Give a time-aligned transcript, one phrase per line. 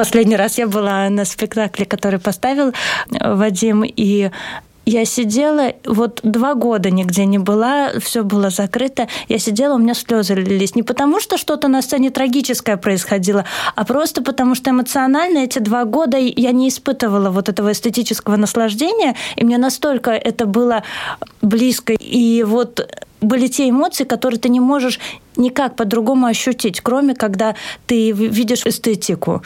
[0.00, 2.72] Последний раз я была на спектакле, который поставил
[3.10, 4.30] Вадим, и
[4.86, 9.08] я сидела, вот два года нигде не была, все было закрыто.
[9.26, 10.76] Я сидела, у меня слезы лились.
[10.76, 15.84] Не потому, что что-то на сцене трагическое происходило, а просто потому, что эмоционально эти два
[15.84, 20.84] года я не испытывала вот этого эстетического наслаждения, и мне настолько это было
[21.42, 21.92] близко.
[21.92, 22.88] И вот
[23.20, 24.98] были те эмоции, которые ты не можешь
[25.36, 27.54] никак по-другому ощутить, кроме когда
[27.86, 29.42] ты видишь эстетику.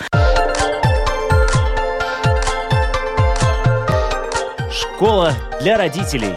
[4.70, 6.34] Школа для родителей.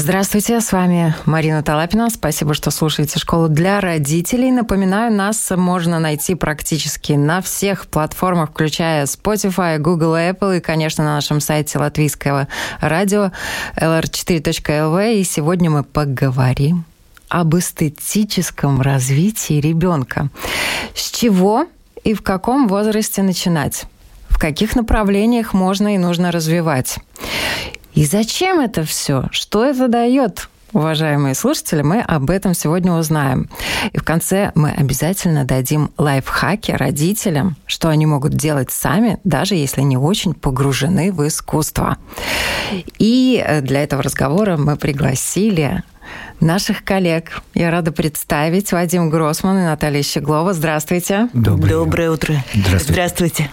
[0.00, 2.08] Здравствуйте, с вами Марина Талапина.
[2.08, 4.52] Спасибо, что слушаете «Школу для родителей».
[4.52, 11.14] Напоминаю, нас можно найти практически на всех платформах, включая Spotify, Google, Apple и, конечно, на
[11.16, 12.46] нашем сайте латвийского
[12.80, 13.32] радио
[13.76, 15.16] lr4.lv.
[15.16, 16.84] И сегодня мы поговорим
[17.28, 20.28] об эстетическом развитии ребенка.
[20.94, 21.66] С чего
[22.04, 23.86] и в каком возрасте начинать?
[24.28, 26.98] в каких направлениях можно и нужно развивать.
[27.98, 29.24] И зачем это все?
[29.32, 30.48] Что это дает?
[30.72, 33.50] Уважаемые слушатели, мы об этом сегодня узнаем.
[33.92, 39.80] И в конце мы обязательно дадим лайфхаки родителям, что они могут делать сами, даже если
[39.80, 41.98] не очень погружены в искусство.
[43.00, 45.82] И для этого разговора мы пригласили
[46.38, 47.42] наших коллег.
[47.54, 50.52] Я рада представить Вадим Гроссман и Наталья Щеглова.
[50.52, 51.30] Здравствуйте.
[51.32, 52.44] Доброе, Доброе утро.
[52.54, 52.92] Здравствуйте.
[52.92, 53.50] Здравствуйте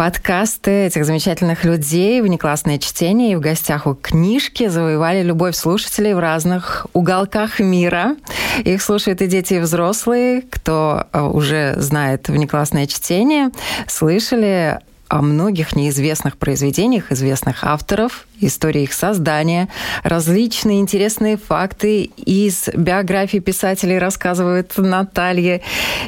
[0.00, 6.18] подкасты этих замечательных людей, внеклассное чтение и в гостях у книжки завоевали любовь слушателей в
[6.18, 8.16] разных уголках мира.
[8.64, 13.50] Их слушают и дети, и взрослые, кто э, уже знает внеклассное чтение,
[13.88, 19.68] слышали о многих неизвестных произведениях известных авторов, истории их создания,
[20.02, 25.60] различные интересные факты из биографии писателей рассказывает Наталья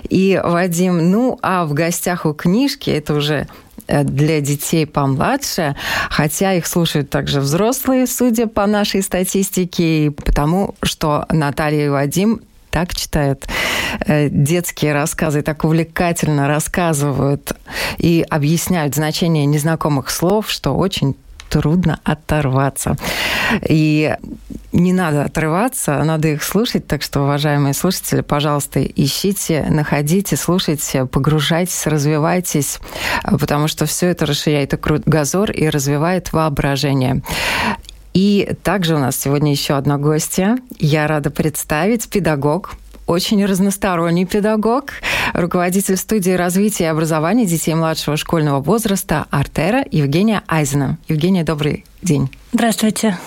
[0.08, 1.10] и Вадим.
[1.10, 3.48] Ну, а в гостях у книжки, это уже
[3.88, 5.76] для детей помладше,
[6.10, 12.40] хотя их слушают также взрослые, судя по нашей статистике, потому что Наталья и Вадим
[12.72, 13.46] так читают
[14.06, 17.52] э, детские рассказы, так увлекательно рассказывают
[17.98, 21.14] и объясняют значение незнакомых слов, что очень
[21.52, 22.96] трудно оторваться.
[23.68, 24.16] И
[24.72, 26.86] не надо отрываться, надо их слушать.
[26.86, 32.78] Так что, уважаемые слушатели, пожалуйста, ищите, находите, слушайте, погружайтесь, развивайтесь,
[33.22, 37.22] потому что все это расширяет кругозор и развивает воображение.
[38.14, 40.56] И также у нас сегодня еще одна гостья.
[40.78, 42.76] Я рада представить педагог,
[43.06, 44.92] очень разносторонний педагог,
[45.34, 50.98] руководитель студии развития и образования детей младшего школьного возраста Артера Евгения Айзена.
[51.08, 52.30] Евгения, добрый день.
[52.52, 53.18] Здравствуйте.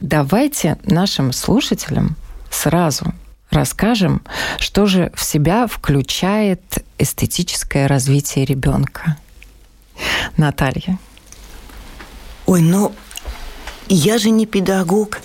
[0.00, 2.16] Давайте нашим слушателям
[2.50, 3.14] сразу
[3.50, 4.22] расскажем,
[4.58, 9.16] что же в себя включает эстетическое развитие ребенка.
[10.36, 10.98] Наталья.
[12.46, 12.92] Ой, ну,
[13.88, 15.20] я же не педагог.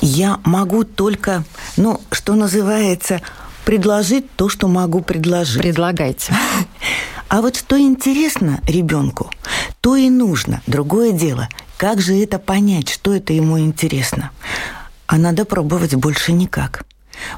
[0.00, 1.44] Я могу только,
[1.76, 3.20] ну, что называется,
[3.64, 5.62] предложить то, что могу предложить.
[5.62, 6.32] Предлагайте.
[7.28, 9.30] А вот что интересно ребенку,
[9.80, 10.60] то и нужно.
[10.66, 14.30] Другое дело, как же это понять, что это ему интересно?
[15.06, 16.84] А надо пробовать больше никак.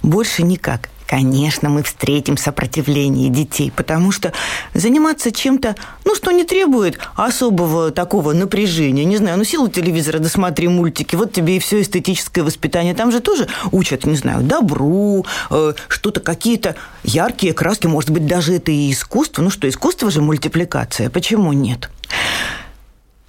[0.03, 0.89] Больше никак.
[1.07, 4.33] Конечно, мы встретим сопротивление детей, потому что
[4.73, 10.67] заниматься чем-то, ну, что не требует особого такого напряжения, не знаю, ну, силу телевизора, досмотри
[10.69, 12.95] мультики, вот тебе и все эстетическое воспитание.
[12.95, 18.55] Там же тоже учат, не знаю, добру, э, что-то, какие-то яркие краски, может быть, даже
[18.55, 19.43] это и искусство.
[19.43, 21.91] Ну что, искусство же мультипликация, почему нет?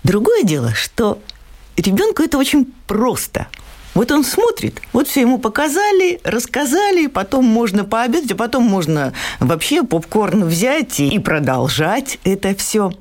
[0.04, 1.20] Другое дело, что
[1.76, 3.48] ребенку это очень просто–
[3.96, 9.84] вот он смотрит, вот все ему показали, рассказали, потом можно пообедать, а потом можно вообще
[9.84, 12.92] попкорн взять и продолжать это все.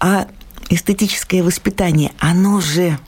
[0.00, 0.26] А
[0.70, 2.98] эстетическое воспитание, оно же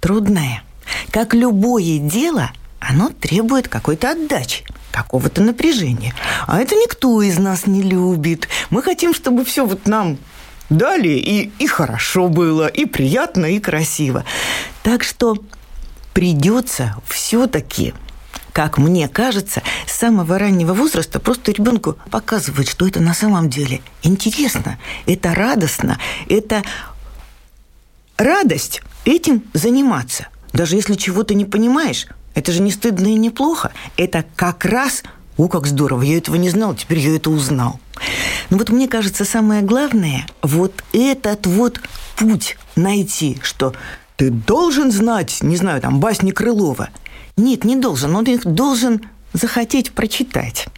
[0.00, 0.62] трудное.
[1.10, 6.14] Как любое дело, оно требует какой-то отдачи какого-то напряжения.
[6.46, 8.48] А это никто из нас не любит.
[8.70, 10.18] Мы хотим, чтобы все вот нам
[10.68, 14.24] дали, и, и хорошо было, и приятно, и красиво.
[14.82, 15.36] Так что
[16.14, 17.92] придется все-таки
[18.52, 23.82] как мне кажется, с самого раннего возраста просто ребенку показывать, что это на самом деле
[24.04, 26.62] интересно, это радостно, это
[28.16, 30.28] радость этим заниматься.
[30.52, 32.06] Даже если чего-то не понимаешь,
[32.36, 33.72] это же не стыдно и не плохо.
[33.96, 35.02] Это как раз
[35.36, 37.80] о, как здорово, я этого не знал, теперь я это узнал.
[38.50, 41.80] Но вот мне кажется, самое главное, вот этот вот
[42.16, 43.74] путь найти, что
[44.16, 46.90] ты должен знать, не знаю, там, басни Крылова.
[47.36, 48.14] Нет, не должен.
[48.14, 49.02] Он их должен
[49.32, 50.68] захотеть прочитать.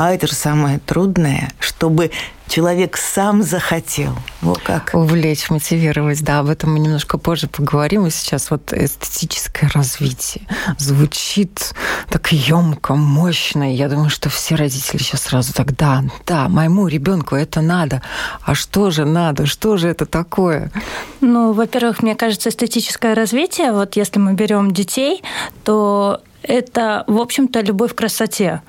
[0.00, 2.10] А это же самое трудное, чтобы
[2.48, 4.14] человек сам захотел.
[4.40, 4.92] Вот как.
[4.94, 6.22] Увлечь, мотивировать.
[6.24, 8.06] Да, об этом мы немножко позже поговорим.
[8.06, 10.46] И сейчас вот эстетическое развитие
[10.78, 11.74] звучит
[12.08, 13.74] так емко, мощно.
[13.74, 18.00] Я думаю, что все родители сейчас сразу так, да, да, моему ребенку это надо.
[18.40, 19.44] А что же надо?
[19.44, 20.72] Что же это такое?
[21.20, 25.22] Ну, во-первых, мне кажется, эстетическое развитие, вот если мы берем детей,
[25.62, 28.62] то это, в общем-то, любовь к красоте.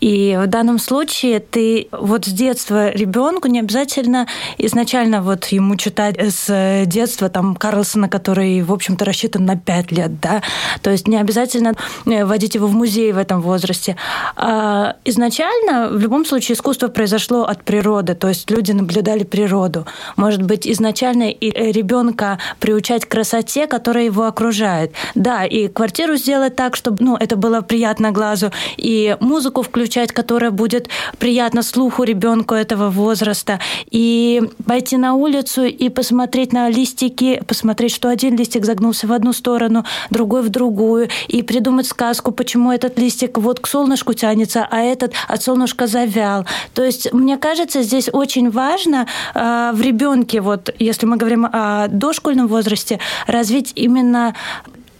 [0.00, 4.26] И в данном случае ты вот с детства ребенку не обязательно
[4.56, 10.20] изначально вот ему читать с детства там Карлсона, который, в общем-то, рассчитан на 5 лет,
[10.20, 10.42] да,
[10.82, 11.74] то есть не обязательно
[12.06, 13.96] э, водить его в музей в этом возрасте.
[14.36, 19.86] А изначально, в любом случае, искусство произошло от природы, то есть люди наблюдали природу.
[20.16, 24.92] Может быть, изначально и ребенка приучать к красоте, которая его окружает.
[25.14, 30.50] Да, и квартиру сделать так, чтобы ну, это было приятно глазу, и музыку включать, которая
[30.50, 33.60] будет приятно слуху ребенку этого возраста,
[33.90, 39.32] и пойти на улицу и посмотреть на листики, посмотреть, что один листик загнулся в одну
[39.32, 44.80] сторону, другой в другую, и придумать сказку, почему этот листик вот к солнышку тянется, а
[44.80, 46.44] этот от солнышка завял.
[46.74, 51.88] То есть, мне кажется, здесь очень важно э, в ребенке, вот если мы говорим о
[51.88, 54.34] дошкольном возрасте, развить именно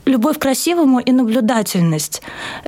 [0.08, 2.22] любовь к красивому и наблюдательность.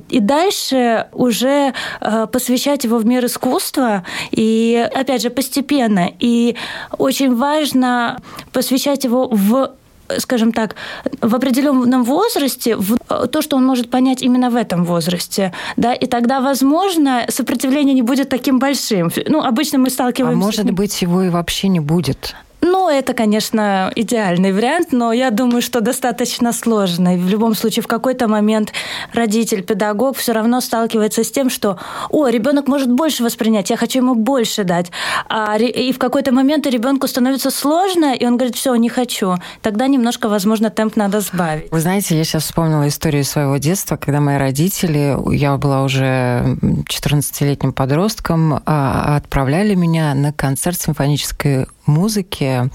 [0.09, 6.09] И дальше уже э, посвящать его в мир искусства, и, опять же, постепенно.
[6.19, 6.55] И
[6.97, 8.21] очень важно
[8.51, 9.71] посвящать его в
[10.19, 10.75] скажем так,
[11.21, 12.97] в определенном возрасте, в
[13.27, 18.01] то, что он может понять именно в этом возрасте, да, и тогда, возможно, сопротивление не
[18.01, 19.09] будет таким большим.
[19.27, 20.43] Ну, обычно мы сталкиваемся...
[20.43, 22.35] А может быть, его и вообще не будет?
[22.61, 27.17] Ну, это, конечно, идеальный вариант, но я думаю, что достаточно сложный.
[27.17, 28.71] В любом случае, в какой-то момент
[29.13, 31.77] родитель, педагог все равно сталкивается с тем, что,
[32.09, 34.91] о, ребенок может больше воспринять, я хочу ему больше дать.
[35.27, 39.35] А, и в какой-то момент ребенку становится сложно, и он говорит, все, не хочу.
[39.61, 41.71] Тогда немножко, возможно, темп надо сбавить.
[41.71, 47.73] Вы знаете, я сейчас вспомнила историю своего детства, когда мои родители, я была уже 14-летним
[47.73, 52.69] подростком, а, отправляли меня на концерт симфонической музыки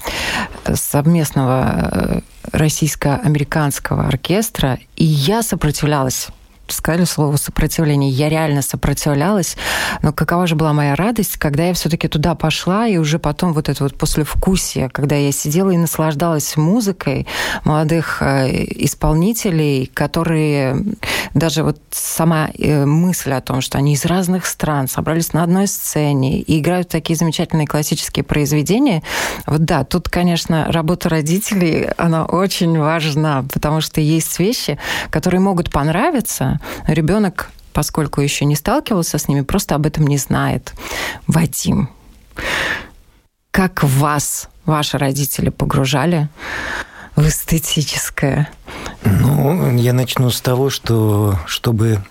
[0.75, 2.21] совместного э,
[2.53, 6.29] российско-американского оркестра, и я сопротивлялась
[6.73, 8.11] сказали слово сопротивление.
[8.11, 9.57] Я реально сопротивлялась.
[10.03, 13.69] Но какова же была моя радость, когда я все-таки туда пошла, и уже потом вот
[13.69, 17.27] это вот послевкусие, когда я сидела и наслаждалась музыкой
[17.65, 20.85] молодых э, исполнителей, которые
[21.35, 25.67] даже вот сама э, мысль о том, что они из разных стран собрались на одной
[25.67, 29.03] сцене и играют такие замечательные классические произведения,
[29.47, 34.79] вот да, тут, конечно, работа родителей, она очень важна, потому что есть вещи,
[35.11, 36.56] которые могут понравиться,
[36.87, 40.73] Ребенок, поскольку еще не сталкивался с ними, просто об этом не знает.
[41.27, 41.91] Вадим,
[43.51, 46.29] как вас ваши родители погружали
[47.17, 48.51] в эстетическое?
[49.05, 52.05] Ну, я начну с того, что чтобы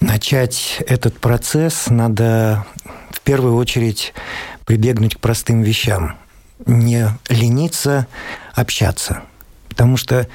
[0.00, 2.64] начать этот процесс, надо
[3.10, 4.14] в первую очередь
[4.64, 6.16] прибегнуть к простым вещам.
[6.66, 8.06] Не лениться
[8.54, 9.22] общаться–
[9.78, 10.26] Потому что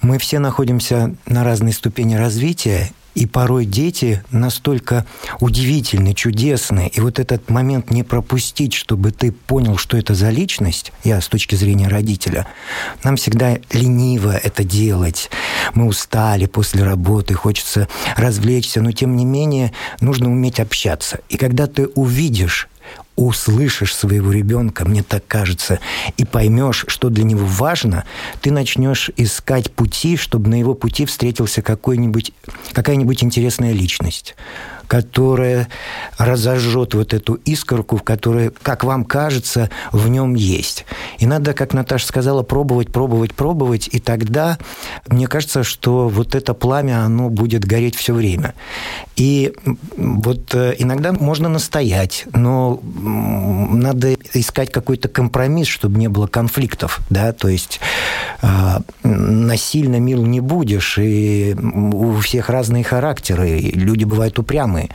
[0.00, 5.04] мы все находимся на разной ступени развития, и порой дети настолько
[5.38, 6.90] удивительны, чудесны.
[6.94, 11.28] И вот этот момент не пропустить, чтобы ты понял, что это за личность, я с
[11.28, 12.46] точки зрения родителя,
[13.04, 15.30] нам всегда лениво это делать.
[15.74, 21.20] Мы устали после работы, хочется развлечься, но тем не менее нужно уметь общаться.
[21.28, 22.68] И когда ты увидишь
[23.16, 25.80] услышишь своего ребенка, мне так кажется,
[26.16, 28.04] и поймешь, что для него важно,
[28.42, 32.32] ты начнешь искать пути, чтобы на его пути встретился какой-нибудь,
[32.72, 34.36] какая-нибудь интересная личность
[34.88, 35.68] которая
[36.18, 40.84] разожжет вот эту искорку, в которой, как вам кажется, в нем есть.
[41.18, 44.58] И надо, как Наташа сказала, пробовать, пробовать, пробовать, и тогда
[45.08, 48.54] мне кажется, что вот это пламя, оно будет гореть все время.
[49.16, 49.52] И
[49.96, 57.32] вот э, иногда можно настоять, но надо искать какой-то компромисс, чтобы не было конфликтов, да,
[57.32, 57.80] то есть
[58.42, 64.90] э, насильно мил не будешь, и у всех разные характеры, люди бывают упрямые, самые.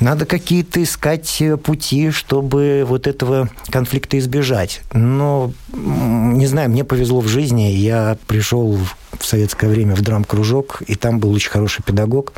[0.00, 4.82] Надо какие-то искать э, пути, чтобы вот этого конфликта избежать.
[4.92, 7.70] Но, не знаю, мне повезло в жизни.
[7.70, 8.78] Я пришел
[9.18, 12.32] в советское время в драм-кружок, и там был очень хороший педагог,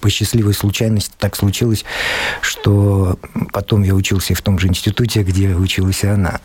[0.00, 1.84] по счастливой случайности так случилось,
[2.40, 3.18] что
[3.52, 6.40] потом я учился в том же институте, где училась и она.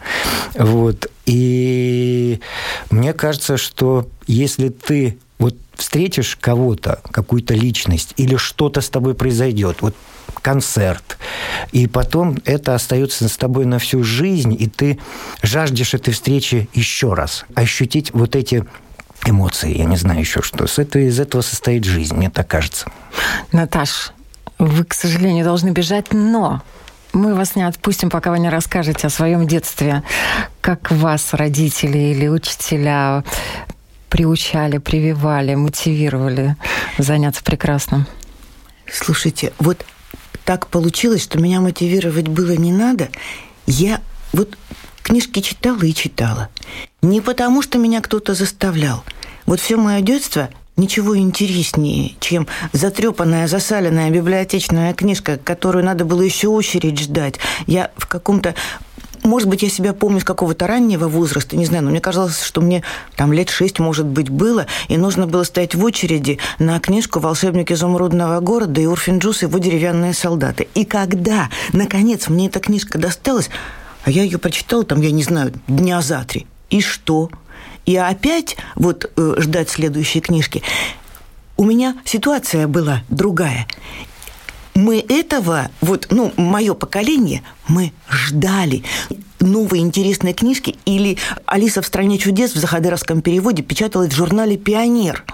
[0.54, 1.10] Вот.
[1.26, 2.42] И
[2.90, 9.78] мне кажется, что если ты вот встретишь кого-то, какую-то личность, или что-то с тобой произойдет,
[9.82, 9.96] вот
[10.42, 11.18] концерт,
[11.72, 15.00] и потом это остается с тобой на всю жизнь, и ты
[15.42, 18.66] жаждешь этой встречи еще раз, ощутить вот эти
[19.26, 20.68] эмоции, я не знаю еще что.
[20.68, 22.90] С этого, из этого состоит жизнь, мне так кажется.
[23.52, 24.12] Наташ,
[24.58, 26.62] вы, к сожалению, должны бежать, но
[27.14, 30.04] мы вас не отпустим, пока вы не расскажете о своем детстве.
[30.62, 33.24] Как вас родители или учителя
[34.10, 36.56] приучали, прививали, мотивировали
[36.98, 38.06] заняться прекрасным?
[38.92, 39.86] Слушайте, вот
[40.46, 43.10] так получилось, что меня мотивировать было не надо.
[43.66, 44.02] Я
[44.34, 44.58] вот
[45.04, 46.50] книжки читала и читала.
[47.02, 49.04] Не потому, что меня кто-то заставлял.
[49.46, 56.48] Вот все мое детство ничего интереснее, чем затрепанная, засаленная библиотечная книжка, которую надо было еще
[56.48, 57.40] очередь ждать.
[57.66, 58.56] Я в каком-то
[59.28, 62.62] может быть, я себя помню с какого-то раннего возраста, не знаю, но мне казалось, что
[62.62, 62.84] мне
[63.16, 67.72] там лет шесть, может быть, было, и нужно было стоять в очереди на книжку «Волшебник
[67.72, 70.68] изумрудного города» и Урфин Джус его «Деревянные солдаты».
[70.74, 73.50] И когда, наконец, мне эта книжка досталась,
[74.04, 76.48] а я ее прочитала, там, я не знаю, дня за три.
[76.70, 77.30] И что?
[77.86, 80.64] И опять вот э, ждать следующей книжки.
[81.56, 83.68] У меня ситуация была другая.
[84.78, 88.84] Мы этого, вот, ну, мое поколение, мы ждали.
[89.40, 91.18] Новые интересные книжки или
[91.48, 95.26] «Алиса в стране чудес» в Захадеровском переводе печаталась в журнале «Пионер»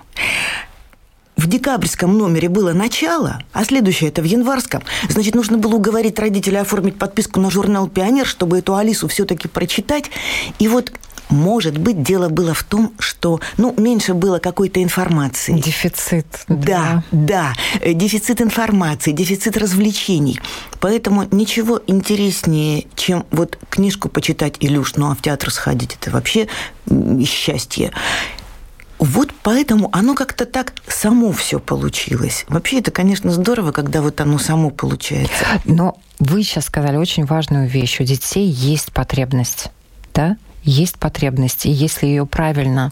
[1.36, 6.60] в декабрьском номере было начало, а следующее это в январском, значит, нужно было уговорить родителей
[6.60, 10.06] оформить подписку на журнал «Пионер», чтобы эту Алису все-таки прочитать.
[10.60, 10.94] И вот
[11.34, 15.60] может быть, дело было в том, что, ну, меньше было какой-то информации.
[15.60, 16.28] Дефицит.
[16.48, 17.94] Да, да, да.
[17.94, 20.40] Дефицит информации, дефицит развлечений.
[20.80, 26.48] Поэтому ничего интереснее, чем вот книжку почитать, Илюш, ну а в театр сходить, это вообще
[27.26, 27.92] счастье.
[29.00, 32.46] Вот поэтому оно как-то так само все получилось.
[32.48, 35.46] Вообще это, конечно, здорово, когда вот оно само получается.
[35.66, 38.00] Но вы сейчас сказали очень важную вещь.
[38.00, 39.72] У детей есть потребность,
[40.14, 40.38] да?
[40.64, 41.66] Есть потребность.
[41.66, 42.92] И если ее правильно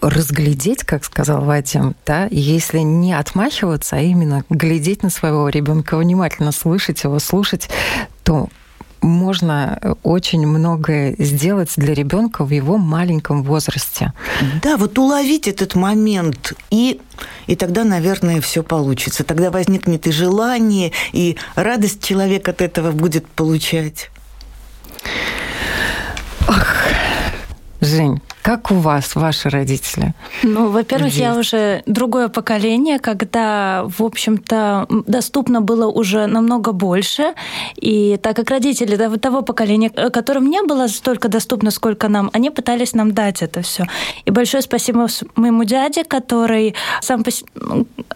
[0.00, 6.52] разглядеть, как сказал Вадим, да, если не отмахиваться, а именно глядеть на своего ребенка внимательно,
[6.52, 7.68] слышать его, слушать,
[8.22, 8.48] то
[9.02, 14.12] можно очень многое сделать для ребенка в его маленьком возрасте.
[14.62, 17.00] Да, вот уловить этот момент, и,
[17.46, 19.24] и тогда, наверное, все получится.
[19.24, 24.10] Тогда возникнет и желание, и радость человек от этого будет получать.
[26.48, 26.76] Ах,
[27.80, 30.14] Жень, как у вас, ваши родители?
[30.44, 37.34] Ну, во-первых, я уже другое поколение, когда, в общем-то, доступно было уже намного больше.
[37.74, 42.50] И так как родители того поколения, э, которым не было столько доступно, сколько нам, они
[42.50, 43.84] пытались нам дать это все.
[44.28, 47.24] И большое спасибо моему дяде, который сам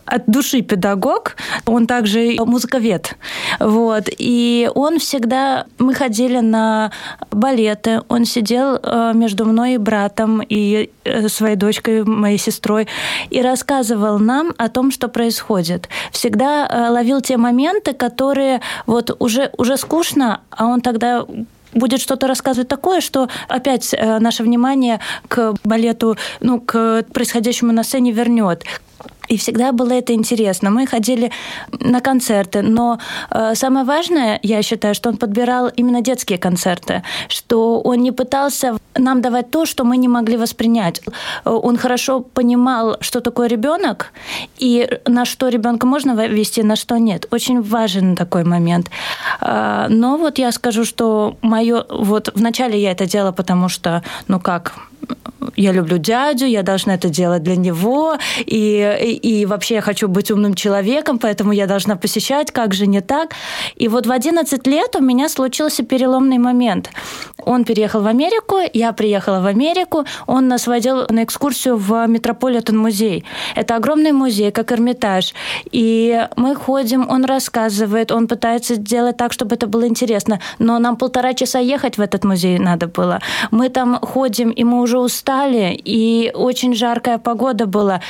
[0.04, 3.16] от души педагог, он также музыковед.
[3.58, 4.04] Вот.
[4.18, 5.64] И он всегда...
[5.78, 6.90] Мы ходили на
[7.32, 12.86] балеты, он сидел э, между мной и братом, братом и э, своей дочкой, моей сестрой,
[13.30, 15.88] и рассказывал нам о том, что происходит.
[16.12, 21.24] Всегда э, ловил те моменты, которые вот уже, уже скучно, а он тогда
[21.74, 24.98] будет что-то рассказывать такое, что опять э, наше внимание
[25.28, 28.64] к балету, ну, к происходящему на сцене вернет.
[29.30, 30.70] И всегда было это интересно.
[30.70, 31.30] Мы ходили
[31.78, 32.98] на концерты, но
[33.30, 38.76] э, самое важное, я считаю, что он подбирал именно детские концерты, что он не пытался
[38.96, 41.00] нам давать то, что мы не могли воспринять.
[41.44, 44.12] Он хорошо понимал, что такое ребенок
[44.58, 47.26] и на что ребенка можно вести, на что нет.
[47.30, 48.90] Очень важен такой момент.
[49.40, 54.40] Э, но вот я скажу, что мое вот вначале я это делала, потому что, ну
[54.40, 54.74] как,
[55.56, 60.08] я люблю дядю, я должна это делать для него, и, и, и вообще я хочу
[60.08, 63.30] быть умным человеком, поэтому я должна посещать, как же не так.
[63.76, 66.90] И вот в 11 лет у меня случился переломный момент.
[67.44, 72.76] Он переехал в Америку, я приехала в Америку, он нас водил на экскурсию в Метрополитен
[72.76, 73.24] музей.
[73.54, 75.34] Это огромный музей, как Эрмитаж.
[75.72, 80.40] И мы ходим, он рассказывает, он пытается сделать так, чтобы это было интересно.
[80.58, 83.20] Но нам полтора часа ехать в этот музей надо было.
[83.50, 88.00] Мы там ходим, и мы уже устали, и очень жаркая погода была.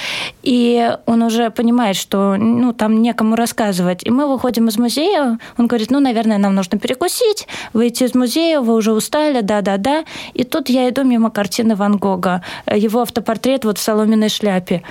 [0.42, 4.04] И он уже понимает, что ну, там некому рассказывать.
[4.04, 8.60] И мы выходим из музея, он говорит, ну, наверное, нам нужно перекусить, выйти из музея,
[8.60, 10.04] вы уже устали, да-да-да.
[10.34, 14.82] И тут я иду мимо картины Ван Гога, его автопортрет вот в соломенной шляпе.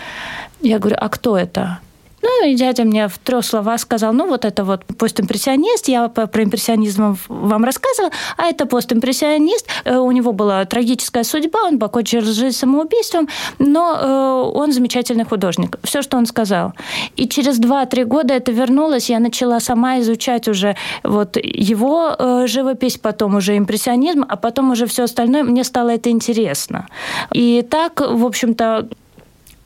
[0.62, 1.80] Я говорю, а кто это?
[2.22, 6.44] Ну, и дядя мне в трех словах сказал, ну, вот это вот постимпрессионист, я про
[6.44, 12.58] импрессионизм вам рассказывала, а это постимпрессионист, э, у него была трагическая судьба, он покончил жизнь
[12.58, 15.78] самоубийством, но э, он замечательный художник.
[15.84, 16.74] Все, что он сказал.
[17.16, 22.98] И через 2-3 года это вернулось, я начала сама изучать уже вот его э, живопись,
[22.98, 26.88] потом уже импрессионизм, а потом уже все остальное, мне стало это интересно.
[27.34, 28.88] И так, в общем-то,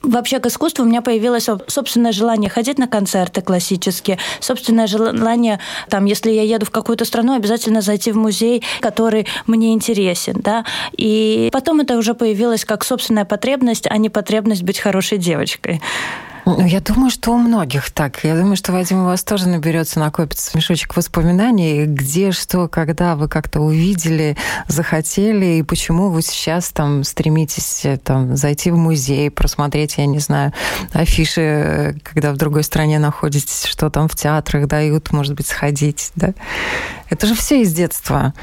[0.04, 6.04] Вообще к искусству у меня появилось собственное желание ходить на концерты классические, собственное желание, там,
[6.04, 10.64] если я еду в какую-то страну, обязательно зайти в музей, который мне интересен, да.
[10.96, 15.80] И потом это уже появилось как собственная потребность, а не потребность быть хорошей девочкой.
[16.46, 18.22] Ну, я думаю, что у многих так.
[18.22, 23.28] Я думаю, что, Вадим, у вас тоже наберется, накопится мешочек воспоминаний, где, что, когда вы
[23.28, 24.36] как-то увидели,
[24.68, 30.52] захотели, и почему вы сейчас там стремитесь там, зайти в музей, просмотреть, я не знаю,
[30.92, 36.34] афиши, когда в другой стране находитесь, что там в театрах дают, может быть, сходить, да?
[37.08, 38.34] Это же все из детства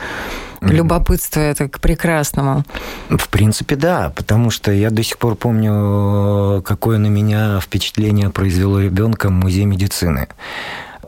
[0.62, 2.63] любопытство это к прекрасному.
[3.10, 8.80] В принципе, да, потому что я до сих пор помню, какое на меня впечатление произвело
[8.80, 10.27] ребенка в музее медицины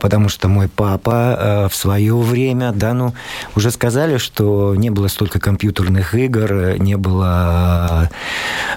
[0.00, 3.14] потому что мой папа э, в свое время, да, ну,
[3.56, 8.10] уже сказали, что не было столько компьютерных игр, не было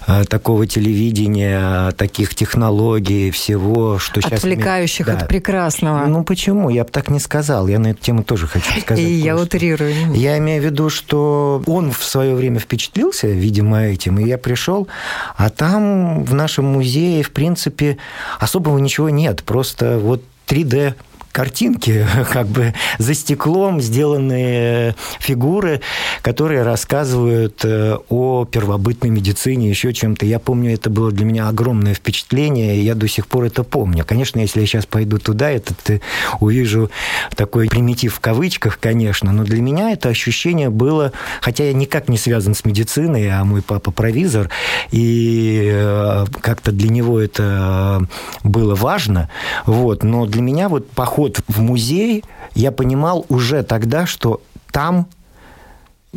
[0.07, 4.39] э, такого телевидения, таких технологий, всего, что сейчас...
[4.39, 5.13] Отвлекающих да.
[5.13, 6.05] от прекрасного.
[6.05, 6.69] Ну, почему?
[6.69, 7.67] Я бы так не сказал.
[7.67, 9.03] Я на эту тему тоже хочу сказать.
[9.03, 9.93] И я утрирую.
[10.13, 14.87] Я имею в виду, что он в свое время впечатлился, видимо, этим, и я пришел,
[15.35, 17.97] а там в нашем музее, в принципе,
[18.39, 19.43] особого ничего нет.
[19.43, 20.95] Просто вот 3D
[21.37, 22.03] картинки,
[22.33, 25.81] как бы за стеклом сделанные фигуры,
[26.23, 30.25] которые рассказывают э, о первобытной медицине, еще чем-то.
[30.25, 34.03] Я помню, это было для меня огромное впечатление, и я до сих пор это помню.
[34.03, 36.01] Конечно, если я сейчас пойду туда, это ты
[36.39, 36.89] увижу
[37.35, 42.17] такой примитив в кавычках, конечно, но для меня это ощущение было, хотя я никак не
[42.17, 44.49] связан с медициной, а мой папа провизор,
[44.89, 48.07] и э, как-то для него это
[48.43, 49.29] было важно,
[49.67, 52.23] вот, но для меня вот поход поход в музей,
[52.55, 54.41] я понимал уже тогда, что
[54.71, 55.07] там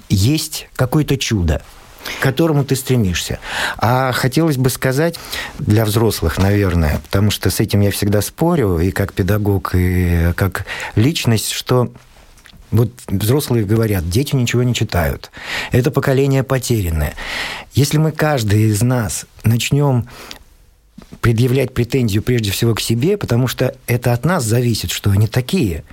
[0.08, 1.62] есть какое-то чудо
[2.18, 3.38] к которому ты стремишься.
[3.76, 5.20] А хотелось бы сказать
[5.58, 10.64] для взрослых, наверное, потому что с этим я всегда спорю, и как педагог, и как
[10.96, 11.92] личность, что
[12.70, 15.30] вот взрослые говорят, дети ничего не читают.
[15.72, 17.14] Это поколение потерянное.
[17.74, 20.08] Если мы каждый из нас начнем
[21.20, 25.84] предъявлять претензию прежде всего к себе, потому что это от нас зависит, что они такие.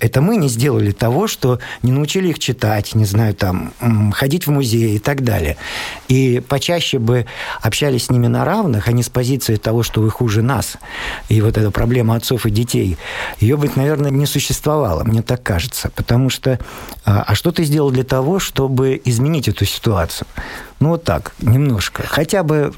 [0.00, 3.72] Это мы не сделали того, что не научили их читать, не знаю, там,
[4.12, 5.56] ходить в музей и так далее.
[6.08, 7.26] И почаще бы
[7.60, 10.76] общались с ними на равных, а не с позиции того, что вы хуже нас.
[11.28, 12.96] И вот эта проблема отцов и детей,
[13.40, 15.90] ее бы, наверное, не существовало, мне так кажется.
[15.94, 16.58] Потому что,
[17.04, 20.26] а, а что ты сделал для того, чтобы изменить эту ситуацию?
[20.78, 22.02] Ну, вот так, немножко.
[22.06, 22.72] Хотя бы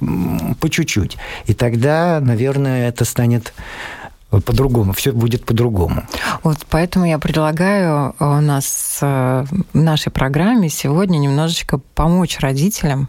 [0.60, 1.16] по чуть-чуть.
[1.46, 3.52] И тогда, наверное, это станет
[4.30, 6.02] по-другому, все будет по-другому.
[6.42, 13.08] Вот поэтому я предлагаю у нас э, в нашей программе сегодня немножечко помочь родителям,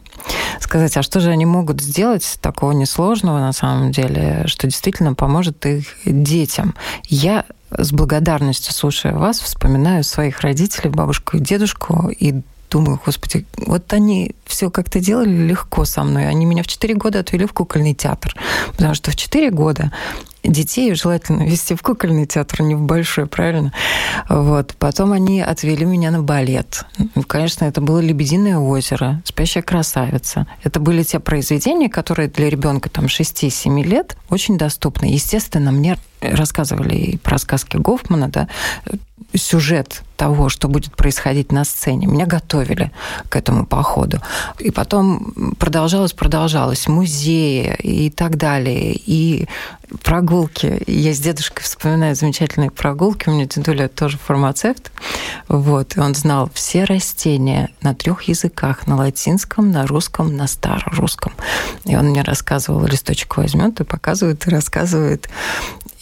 [0.60, 5.66] сказать, а что же они могут сделать такого несложного на самом деле, что действительно поможет
[5.66, 6.74] их детям.
[7.06, 13.92] Я с благодарностью, слушая вас, вспоминаю своих родителей, бабушку и дедушку, и думаю, господи, вот
[13.94, 16.28] они все как-то делали легко со мной.
[16.28, 18.36] Они меня в 4 года отвели в кукольный театр.
[18.72, 19.92] Потому что в 4 года
[20.44, 23.74] детей желательно вести в кукольный театр, не в большой, правильно?
[24.30, 24.74] Вот.
[24.80, 26.86] Потом они отвели меня на балет.
[27.16, 30.48] Ну, конечно, это было «Лебединое озеро», «Спящая красавица».
[30.64, 35.06] Это были те произведения, которые для ребенка там 6-7 лет очень доступны.
[35.06, 38.48] Естественно, мне рассказывали и про сказки Гофмана, да,
[39.36, 42.06] сюжет того, что будет происходить на сцене.
[42.06, 42.92] Меня готовили
[43.30, 44.20] к этому походу.
[44.60, 46.90] И потом продолжалось, продолжалось.
[46.90, 48.94] Музеи и так далее.
[48.94, 49.48] И
[50.04, 50.84] прогулки.
[50.88, 53.30] Я с дедушкой вспоминаю замечательные прогулки.
[53.30, 54.92] У меня дедуля тоже фармацевт.
[55.48, 55.96] Вот.
[55.96, 58.88] И он знал все растения на трех языках.
[58.88, 61.32] На латинском, на русском, на старорусском.
[61.86, 65.30] И он мне рассказывал, листочек возьмет и показывает, и рассказывает.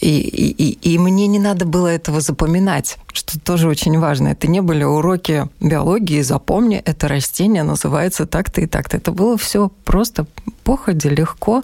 [0.00, 4.28] И, и, и мне не надо было этого запоминать, что тоже очень важно.
[4.28, 8.96] Это не были уроки биологии, запомни, это растение называется так-то и так-то.
[8.96, 10.26] Это было все просто
[10.62, 11.62] походе, легко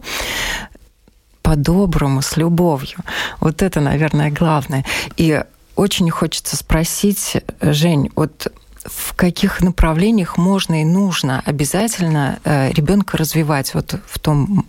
[1.43, 2.99] по-доброму, с любовью.
[3.39, 4.85] Вот это, наверное, главное.
[5.17, 5.45] И
[5.77, 8.53] очень хочется спросить, Жень, вот
[8.85, 14.67] в каких направлениях можно и нужно обязательно э, ребенка развивать вот в том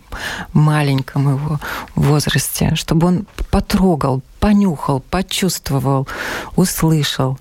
[0.52, 1.60] маленьком его
[1.94, 6.08] возрасте, чтобы он потрогал, понюхал, почувствовал,
[6.56, 7.38] услышал.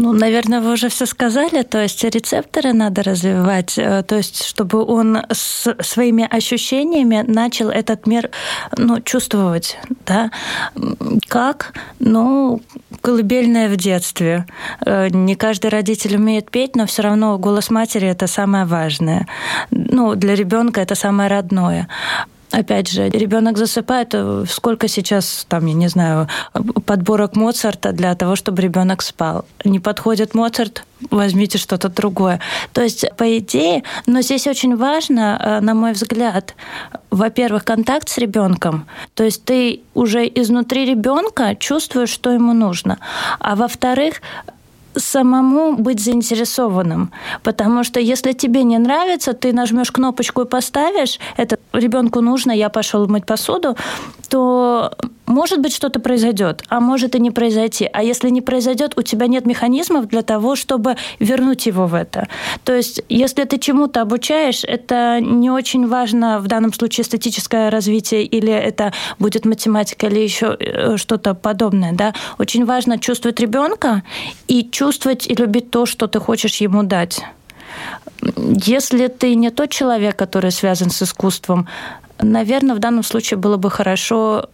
[0.00, 1.62] Ну, наверное, вы уже все сказали.
[1.62, 8.06] То есть рецепторы надо развивать, э, то есть чтобы он с своими ощущениями начал этот
[8.06, 8.30] мир
[8.76, 9.76] ну, чувствовать.
[10.06, 10.30] Да?
[11.26, 11.72] Как?
[11.98, 12.60] Ну,
[13.00, 14.46] колыбельное в детстве.
[14.86, 19.26] Э, не каждый родитель умеет петь, но все равно голос матери это самое важное.
[19.72, 21.88] Ну, для ребенка это самое родное
[22.50, 26.28] опять же, ребенок засыпает, э, сколько сейчас, там, я не знаю,
[26.86, 29.44] подборок Моцарта для того, чтобы ребенок спал.
[29.64, 32.40] Не подходит Моцарт, возьмите что-то другое.
[32.72, 36.54] То есть, по идее, но здесь очень важно, э, на мой взгляд,
[37.10, 38.86] во-первых, контакт с ребенком.
[39.14, 42.98] То есть ты уже изнутри ребенка чувствуешь, что ему нужно.
[43.38, 44.20] А во-вторых,
[44.98, 47.12] самому быть заинтересованным.
[47.42, 52.68] Потому что если тебе не нравится, ты нажмешь кнопочку и поставишь, это ребенку нужно, я
[52.68, 53.76] пошел мыть посуду,
[54.28, 54.92] то
[55.26, 57.88] может быть что-то произойдет, а может и не произойти.
[57.92, 62.28] А если не произойдет, у тебя нет механизмов для того, чтобы вернуть его в это.
[62.64, 68.24] То есть, если ты чему-то обучаешь, это не очень важно в данном случае эстетическое развитие
[68.24, 71.92] или это будет математика или еще э, что-то подобное.
[71.92, 72.14] Да?
[72.38, 74.02] Очень важно чувствовать ребенка
[74.46, 74.87] и чувствовать
[75.26, 77.20] и любить то, что ты хочешь ему дать.
[78.36, 81.68] Если ты не тот человек, который связан с искусством,
[82.20, 84.48] наверное, в данном случае было бы хорошо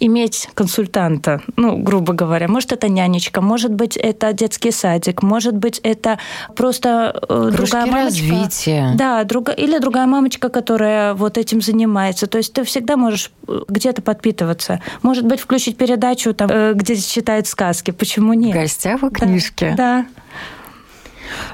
[0.00, 2.48] иметь консультанта, ну, грубо говоря.
[2.48, 6.18] Может, это нянечка, может быть, это детский садик, может быть, это
[6.54, 8.04] просто э, другая мамочка.
[8.04, 8.92] развития.
[8.96, 12.26] Да, друга, или другая мамочка, которая вот этим занимается.
[12.26, 14.80] То есть ты всегда можешь э, где-то подпитываться.
[15.02, 17.90] Может быть, включить передачу, там, э, где читают сказки.
[17.90, 18.56] Почему нет?
[18.56, 19.74] В гостях у книжки.
[19.76, 20.02] Да.
[20.02, 20.06] да.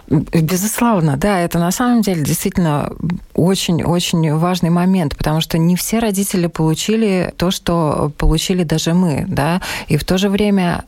[0.09, 2.93] Безусловно, да, это на самом деле действительно
[3.35, 9.61] очень-очень важный момент, потому что не все родители получили то, что получили даже мы, да,
[9.89, 10.85] и в то же время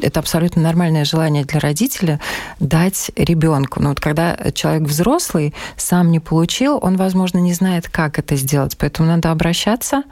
[0.00, 2.20] это абсолютно нормальное желание для родителя
[2.58, 3.80] дать ребенку.
[3.80, 8.76] Но вот когда человек взрослый сам не получил, он, возможно, не знает, как это сделать.
[8.78, 10.02] Поэтому надо обращаться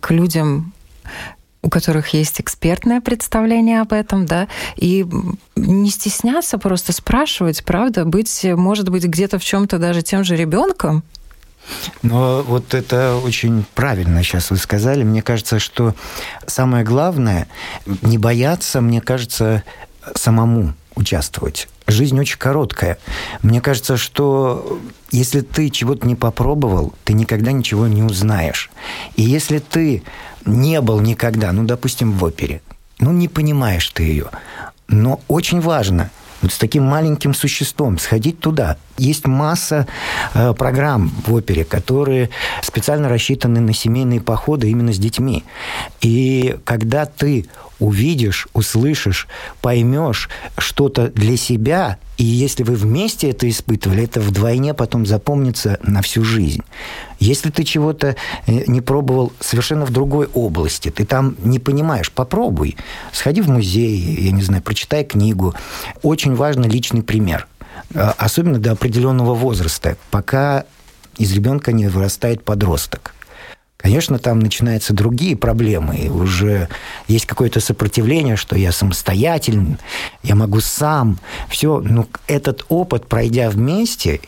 [0.00, 0.72] к людям,
[1.62, 5.06] у которых есть экспертное представление об этом, да, и
[5.56, 11.02] не стесняться просто спрашивать, правда, быть, может быть, где-то в чем-то даже тем же ребенком.
[12.02, 15.04] Но вот это очень правильно сейчас вы сказали.
[15.04, 15.94] Мне кажется, что
[16.46, 17.46] самое главное
[18.02, 19.62] не бояться, мне кажется,
[20.14, 21.68] самому участвовать.
[21.86, 22.98] Жизнь очень короткая.
[23.42, 28.70] Мне кажется, что если ты чего-то не попробовал, ты никогда ничего не узнаешь.
[29.16, 30.02] И если ты
[30.44, 32.62] не был никогда, ну, допустим, в опере,
[32.98, 34.30] ну, не понимаешь ты ее.
[34.88, 36.10] Но очень важно
[36.42, 38.76] вот с таким маленьким существом сходить туда.
[39.00, 39.86] Есть масса
[40.34, 42.28] э, программ в опере, которые
[42.62, 45.44] специально рассчитаны на семейные походы именно с детьми.
[46.02, 47.46] И когда ты
[47.78, 49.26] увидишь, услышишь,
[49.62, 56.02] поймешь что-то для себя, и если вы вместе это испытывали, это вдвойне потом запомнится на
[56.02, 56.60] всю жизнь.
[57.18, 62.76] Если ты чего-то э, не пробовал совершенно в другой области, ты там не понимаешь, попробуй.
[63.12, 65.54] Сходи в музей, я не знаю, прочитай книгу.
[66.02, 67.48] Очень важно личный пример.
[67.94, 70.64] Э, особенно до определенного возраста, пока
[71.16, 73.14] из ребенка не вырастает подросток.
[73.76, 76.68] Конечно, там начинаются другие проблемы, и уже
[77.08, 79.78] есть какое-то сопротивление, что я самостоятельный,
[80.22, 81.18] я могу сам.
[81.48, 84.20] Все, ну, этот опыт, пройдя вместе,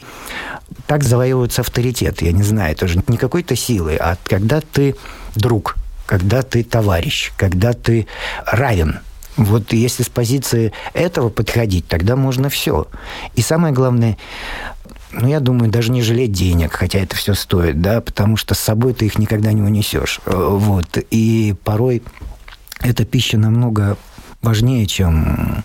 [0.86, 2.22] так завоевывается авторитет.
[2.22, 4.96] Я не знаю, это же не какой-то силы, а когда ты
[5.34, 8.06] друг, когда ты товарищ, когда ты
[8.46, 9.00] равен.
[9.36, 12.86] Вот если с позиции этого подходить, тогда можно все.
[13.34, 14.18] И самое главное,
[15.12, 18.58] ну, я думаю, даже не жалеть денег, хотя это все стоит, да, потому что с
[18.58, 20.20] собой ты их никогда не унесешь.
[20.26, 20.98] Э, вот.
[21.10, 22.02] И порой
[22.80, 23.96] эта пища намного
[24.42, 25.64] важнее, чем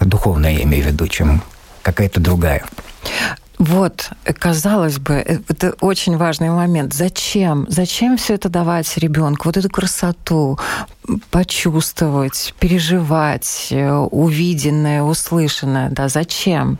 [0.00, 1.42] духовная, я имею в виду, чем
[1.82, 2.64] какая-то другая.
[3.66, 6.92] Вот, казалось бы, э, это очень важный момент.
[6.92, 7.66] Зачем?
[7.68, 9.48] Зачем все это давать ребенку?
[9.48, 10.58] Вот эту красоту
[11.30, 15.88] почувствовать, переживать, э, увиденное, услышанное.
[15.90, 16.78] Да, зачем?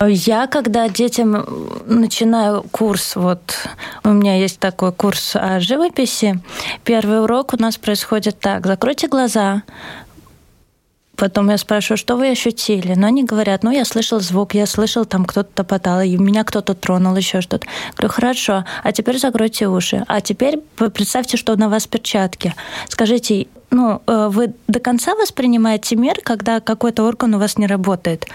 [0.00, 1.46] Я, когда детям
[1.86, 3.68] начинаю курс, вот
[4.02, 6.40] у меня есть такой курс о живописи,
[6.84, 8.66] первый урок у нас происходит так.
[8.66, 9.62] Закройте глаза,
[11.16, 12.94] Потом я спрашиваю, что вы ощутили?
[12.94, 16.74] Но они говорят, ну, я слышал звук, я слышал, там кто-то топотал, и меня кто-то
[16.74, 17.66] тронул, еще что-то.
[17.96, 20.04] Говорю, хорошо, а теперь закройте уши.
[20.08, 20.58] А теперь
[20.92, 22.54] представьте, что на вас перчатки.
[22.88, 28.26] Скажите, ну, э, вы до конца воспринимаете мир, когда какой-то орган у вас не работает?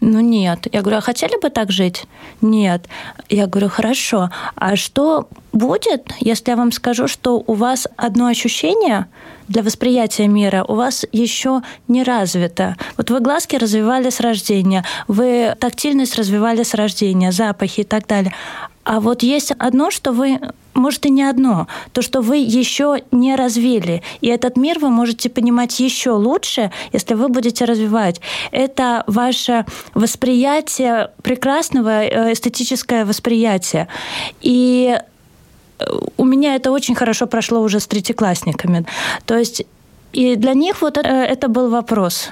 [0.00, 0.66] Ну нет.
[0.72, 2.04] Я говорю, а хотели бы так жить?
[2.40, 2.86] Нет.
[3.28, 4.30] Я говорю, хорошо.
[4.54, 9.06] А что будет, если я вам скажу, что у вас одно ощущение
[9.48, 12.76] для восприятия мира у вас еще не развито.
[12.96, 18.34] Вот вы глазки развивали с рождения, вы тактильность развивали с рождения, запахи и так далее.
[18.84, 20.38] А вот есть одно, что вы
[20.78, 24.02] может и не одно, то, что вы еще не развили.
[24.20, 28.20] И этот мир вы можете понимать еще лучше, если вы будете развивать.
[28.50, 33.88] Это ваше восприятие прекрасного, э, эстетическое восприятие.
[34.40, 34.98] И
[35.78, 35.84] э,
[36.16, 38.86] у меня это очень хорошо прошло уже с третьеклассниками.
[39.26, 39.64] То есть
[40.12, 42.30] и для них вот это, это был вопрос,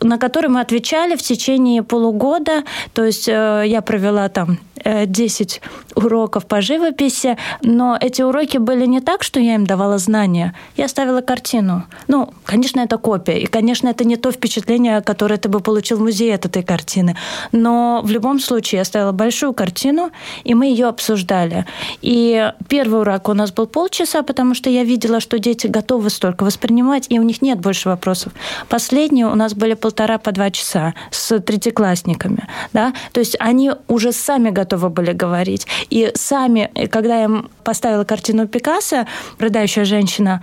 [0.00, 2.62] на который мы отвечали в течение полугода.
[2.92, 8.86] То есть э, я провела там 10 э, уроков по живописи, но эти уроки были
[8.86, 10.54] не так, что я им давала знания.
[10.76, 11.84] Я ставила картину.
[12.08, 13.38] Ну, конечно, это копия.
[13.38, 17.16] И, конечно, это не то впечатление, которое ты бы получил в музее от этой картины.
[17.52, 20.10] Но в любом случае я ставила большую картину,
[20.44, 21.66] и мы ее обсуждали.
[22.02, 26.44] И первый урок у нас был полчаса, потому что я видела, что дети готовы столько
[26.44, 28.32] воспринимать, и у них нет больше вопросов.
[28.68, 32.48] Последние у нас были полтора по два часа с третьеклассниками.
[32.72, 32.92] Да?
[33.12, 35.66] То есть они уже сами готовы были говорить.
[35.90, 39.06] И сами, когда я им поставила картину Пикассо
[39.38, 40.42] «Рыдающая женщина»,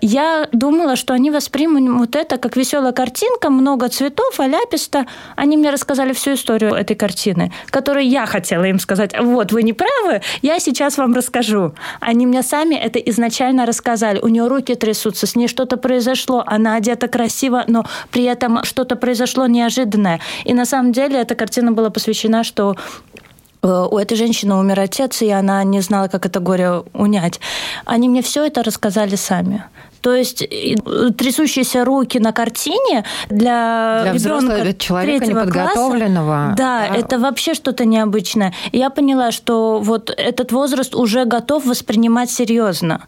[0.00, 5.06] я думала, что они воспримут это как веселая картинка, много цветов, аляписта.
[5.36, 9.12] Они мне рассказали всю историю этой картины, которую я хотела им сказать.
[9.18, 11.74] Вот, вы не правы, я сейчас вам расскажу.
[12.00, 14.20] Они мне сами это изначально рассказали.
[14.20, 18.96] У нее руки трясутся, с ней что-то произошло, она одета красиво, но при этом что-то
[18.96, 20.20] произошло неожиданное.
[20.44, 22.76] И на самом деле эта картина была посвящена, что
[23.62, 27.40] э, у этой женщины умер отец, и она не знала, как это горе унять.
[27.84, 29.64] Они мне все это рассказали сами.
[30.00, 36.26] То есть трясущиеся руки на картине для, для ребенка для человека неподготовленного.
[36.26, 38.52] Класса, да, да, это вообще что-то необычное.
[38.72, 43.06] И я поняла, что вот этот возраст уже готов воспринимать серьезно.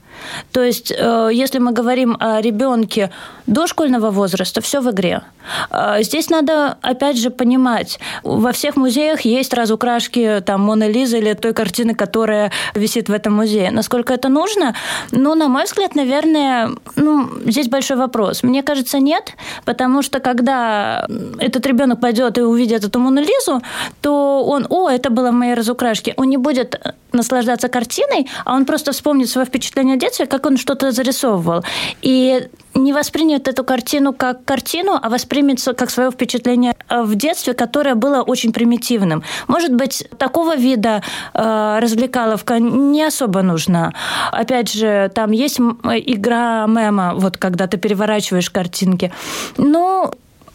[0.53, 3.11] То есть, э, если мы говорим о ребенке
[3.49, 5.23] дошкольного возраста, все в игре.
[5.71, 11.33] Э, здесь надо, опять же, понимать, во всех музеях есть разукрашки там Мона Лизы или
[11.33, 13.71] той картины, которая висит в этом музее.
[13.71, 14.75] Насколько это нужно?
[15.13, 18.43] Ну, на мой взгляд, наверное, ну, здесь большой вопрос.
[18.43, 19.33] Мне кажется, нет,
[19.65, 21.07] потому что когда
[21.39, 23.63] этот ребенок пойдет и увидит эту Мону Лизу,
[24.03, 26.81] то он, о, это было в моей разукрашке, он не будет
[27.13, 31.65] наслаждаться картиной, а он просто вспомнит свое впечатление о детстве, как он что-то зарисовывал.
[32.03, 32.93] И не
[33.39, 38.23] воспримет эту картину как картину, а воспримет как свое впечатление э, в детстве, которое было
[38.23, 39.23] очень примитивным.
[39.49, 41.03] Может быть, такого вида
[41.35, 43.93] э, развлекаловка не особо нужна.
[44.33, 49.11] Опять же, там есть игра мема, вот когда ты переворачиваешь картинки.
[49.57, 50.11] Ну,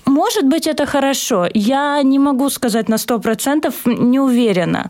[0.06, 1.48] может быть, это хорошо.
[1.54, 4.90] Я не могу сказать на сто процентов, не уверена.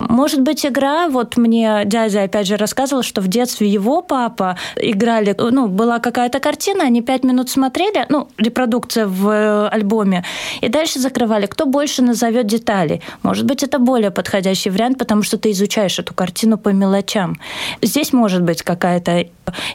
[0.00, 5.34] Может быть, игра, вот мне дядя опять же рассказывал, что в детстве его папа играли,
[5.38, 10.24] ну, была какая-то картина, они пять минут смотрели, ну, репродукция в э, альбоме,
[10.60, 13.00] и дальше закрывали, кто больше назовет детали.
[13.22, 17.38] Может быть, это более подходящий вариант, потому что ты изучаешь эту картину по мелочам.
[17.82, 19.26] Здесь может быть какая-то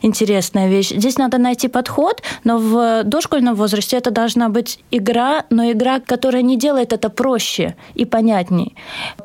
[0.02, 0.90] интересная вещь.
[0.90, 6.42] Здесь надо найти подход, но в дошкольном возрасте это должна быть игра, но игра, которая
[6.42, 8.76] не делает это проще и понятней.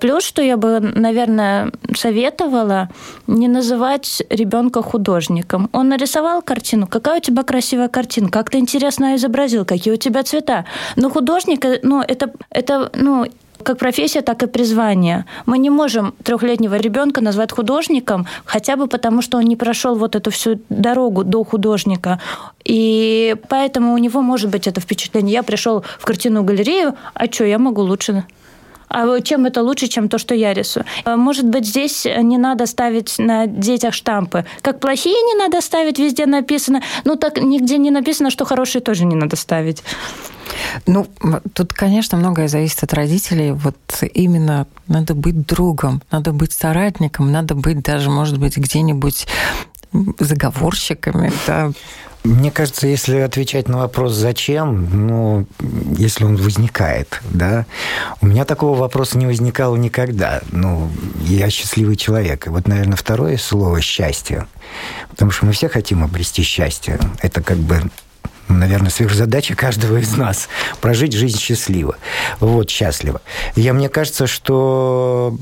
[0.00, 2.88] Плюс, что я бы, наверное, советовала,
[3.26, 5.68] не называть ребенка художником.
[5.72, 10.22] Он нарисовал картину, какая у тебя красивая картина, как ты интересно изобразил, какие у тебя
[10.22, 10.64] цвета.
[10.96, 13.26] Но художник, ну, это, это ну,
[13.68, 15.26] как профессия, так и призвание.
[15.44, 20.16] Мы не можем трехлетнего ребенка назвать художником, хотя бы потому, что он не прошел вот
[20.16, 22.18] эту всю дорогу до художника.
[22.64, 25.35] И поэтому у него может быть это впечатление.
[25.35, 28.24] Я пришел в картинную галерею, а что, я могу лучше
[28.88, 30.85] а чем это лучше, чем то, что я рисую?
[31.05, 34.44] А может быть, здесь не надо ставить на детях штампы.
[34.62, 36.83] Как плохие не надо ставить, везде написано.
[37.05, 39.83] Ну, так нигде не написано, что хорошие тоже не надо ставить.
[40.87, 41.07] Ну,
[41.53, 43.53] тут, конечно, многое зависит от родителей.
[43.53, 43.77] Вот
[44.14, 49.27] именно надо быть другом, надо быть соратником, надо быть даже, может быть, где-нибудь
[50.18, 51.70] заговорщиками, да,
[52.24, 55.46] мне кажется, если отвечать на вопрос «зачем?», ну,
[55.96, 57.66] если он возникает, да,
[58.20, 60.40] у меня такого вопроса не возникало никогда.
[60.50, 62.46] Ну, я счастливый человек.
[62.46, 64.46] И вот, наверное, второе слово– счастье.
[65.11, 66.98] Потому что мы все хотим обрести счастье.
[67.20, 67.83] Это как бы
[68.48, 70.48] наверное, сверхзадача каждого из нас–
[70.80, 71.96] прожить жизнь счастливо,
[72.40, 73.20] вот, счастливо.
[73.56, 75.37] Я, мне кажется, что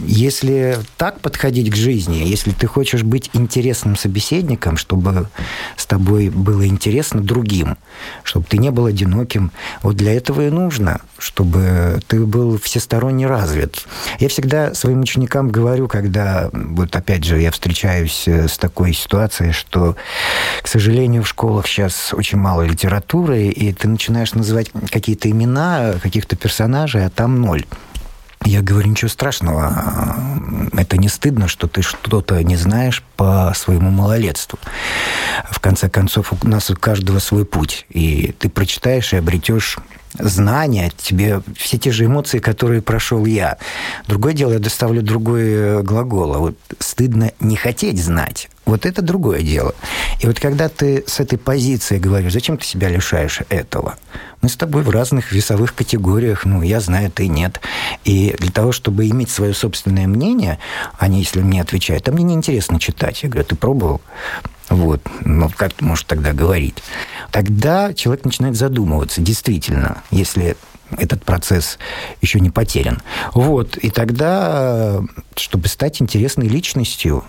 [0.00, 5.28] если так подходить к жизни, если ты хочешь быть интересным собеседником, чтобы
[5.76, 7.76] с тобой было интересно другим,
[8.22, 9.52] чтобы ты не был одиноким,
[9.82, 13.86] вот для этого и нужно, чтобы ты был всесторонне развит.
[14.18, 19.52] Я всегда своим ученикам говорю, когда, вот опять же, я встречаюсь э, с такой ситуацией,
[19.52, 19.96] что,
[20.62, 26.36] к сожалению, в школах сейчас очень мало литературы, и ты начинаешь называть какие-то имена каких-то
[26.36, 27.64] персонажей, а там ноль.
[28.44, 30.16] Я говорю, ничего страшного,
[30.72, 34.58] это не стыдно, что ты что-то не знаешь по своему малолетству.
[35.50, 39.78] В конце концов, у нас у каждого свой путь, и ты прочитаешь и обретешь
[40.18, 43.58] знания, тебе все те же эмоции, которые прошел я.
[44.06, 46.34] Другое дело, я доставлю другой э, глагол.
[46.34, 48.48] А вот стыдно не хотеть знать.
[48.68, 49.74] Вот это другое дело.
[50.20, 53.96] И вот когда ты с этой позиции говоришь, зачем ты себя лишаешь этого?
[54.42, 57.62] Мы с тобой в разных весовых категориях, ну, я знаю, ты нет.
[58.04, 60.58] И для того, чтобы иметь свое собственное мнение,
[60.98, 63.22] они, если мне отвечают, а мне неинтересно читать.
[63.22, 64.02] Я говорю, ты пробовал?
[64.68, 65.00] Вот.
[65.24, 66.76] Ну, как ты можешь тогда говорить?
[67.30, 70.58] Тогда человек начинает задумываться, действительно, если
[70.96, 71.78] этот процесс
[72.20, 73.00] еще не потерян.
[73.34, 73.76] Вот.
[73.76, 75.00] И тогда,
[75.36, 77.24] чтобы стать интересной личностью,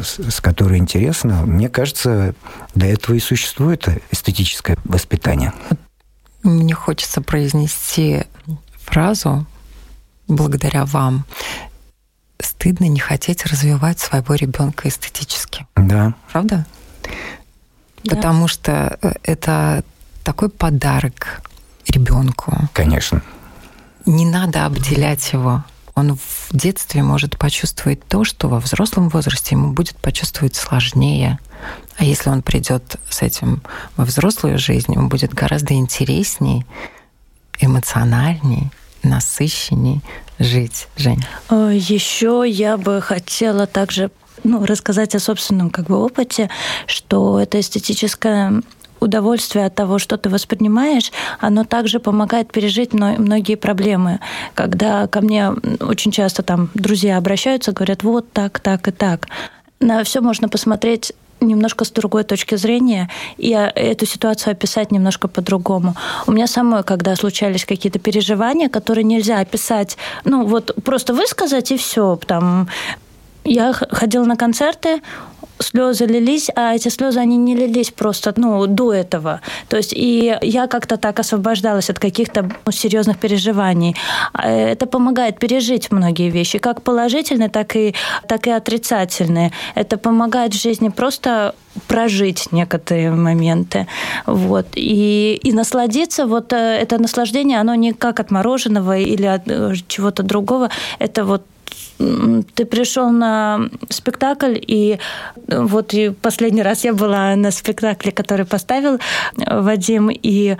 [0.00, 2.34] с которой интересно, мне кажется,
[2.74, 5.52] для этого и существует эстетическое воспитание.
[6.42, 8.24] Мне хочется произнести
[8.84, 9.46] фразу
[10.28, 11.24] благодаря вам.
[12.40, 15.66] Стыдно не хотеть развивать своего ребенка эстетически.
[15.76, 16.14] Да.
[16.32, 16.66] Правда?
[18.02, 18.16] Да.
[18.16, 19.84] Потому что э, это
[20.24, 21.42] такой подарок
[21.88, 22.52] ребенку.
[22.72, 23.22] Конечно.
[24.06, 25.64] Не надо обделять его.
[25.94, 31.38] Он в детстве может почувствовать то, что во взрослом возрасте ему будет почувствовать сложнее.
[31.98, 33.62] А если он придет с этим
[33.96, 36.66] во взрослую жизнь, ему будет гораздо интересней,
[37.60, 38.70] эмоциональней,
[39.02, 40.00] насыщенней
[40.38, 40.88] жить.
[40.96, 41.24] Жень.
[41.50, 44.10] Э, Еще я бы хотела также
[44.44, 46.50] ну, рассказать о собственном как бы опыте,
[46.86, 48.62] что это эстетическое
[49.02, 54.20] удовольствие от того, что ты воспринимаешь, оно также помогает пережить многие проблемы.
[54.54, 59.28] Когда ко мне очень часто там друзья обращаются, говорят, вот так, так и так.
[59.80, 65.96] На все можно посмотреть немножко с другой точки зрения и эту ситуацию описать немножко по-другому.
[66.26, 71.76] У меня самой, когда случались какие-то переживания, которые нельзя описать, ну вот просто высказать и
[71.76, 72.68] все, там
[73.44, 75.02] я ходила на концерты,
[75.62, 79.40] слезы лились, а эти слезы, они не лились просто, ну, до этого.
[79.68, 83.96] То есть и я как-то так освобождалась от каких-то ну, серьезных переживаний.
[84.32, 87.94] А, это помогает пережить многие вещи, как положительные, так и,
[88.28, 89.52] так и отрицательные.
[89.74, 91.54] Это помогает в жизни просто
[91.88, 93.86] прожить некоторые моменты.
[94.26, 94.66] Вот.
[94.74, 99.74] И, и насладиться, вот э, это наслаждение, оно не как от мороженого или от э,
[99.88, 101.42] чего-то другого, это вот
[102.54, 104.98] ты пришел на спектакль, и
[105.48, 110.56] вот и последний раз я была на спектакле, который поставил э, Вадим, и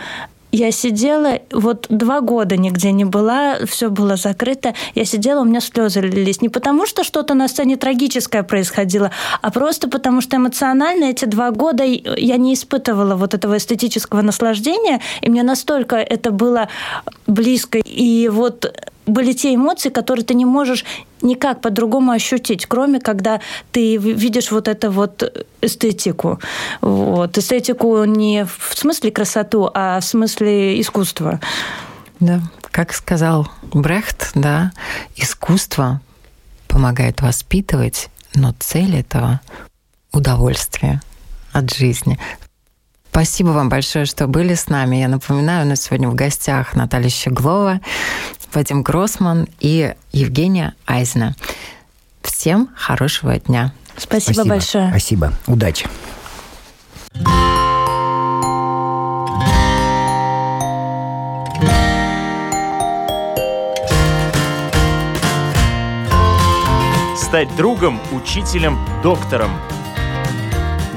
[0.52, 4.74] я сидела, вот два года нигде не была, все было закрыто.
[4.94, 6.42] Я сидела, у меня слезы лились.
[6.42, 11.52] Не потому, что что-то на сцене трагическое происходило, а просто потому, что эмоционально эти два
[11.52, 16.68] года я не испытывала вот этого эстетического наслаждения, и мне настолько это было
[17.26, 17.78] близко.
[17.78, 18.70] И вот
[19.06, 20.84] были те эмоции, которые ты не можешь
[21.20, 23.40] никак по-другому ощутить, кроме когда
[23.72, 26.38] ты видишь вот эту вот эстетику.
[26.80, 27.36] Вот.
[27.38, 31.40] Эстетику не в смысле красоту, а в смысле искусства.
[32.20, 34.72] Да, как сказал Брехт, да,
[35.16, 36.00] искусство
[36.68, 39.40] помогает воспитывать, но цель этого–
[40.12, 41.00] удовольствие
[41.52, 42.18] от жизни.
[43.12, 44.96] Спасибо вам большое, что были с нами.
[44.96, 47.78] Я напоминаю, у нас сегодня в гостях Наталья Щеглова,
[48.54, 51.36] Вадим Гроссман и Евгения Айзена.
[52.22, 53.74] Всем хорошего дня.
[53.98, 54.48] Спасибо, Спасибо.
[54.48, 54.88] большое.
[54.88, 55.32] Спасибо.
[55.46, 55.86] Удачи.
[67.18, 69.50] Стать другом, учителем, доктором.